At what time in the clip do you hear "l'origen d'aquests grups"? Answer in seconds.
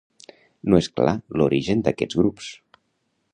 1.41-2.49